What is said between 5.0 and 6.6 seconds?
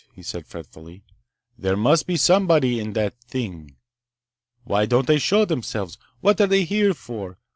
they show themselves? What are